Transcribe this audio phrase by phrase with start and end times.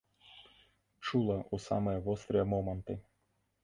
[1.05, 2.93] Чула ў самыя вострыя моманты.